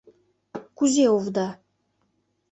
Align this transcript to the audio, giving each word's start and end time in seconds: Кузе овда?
Кузе 0.77 1.05
овда? 1.17 1.47